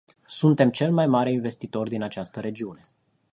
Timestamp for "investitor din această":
1.31-2.39